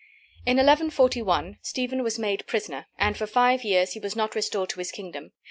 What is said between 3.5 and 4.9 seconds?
years he was not restored to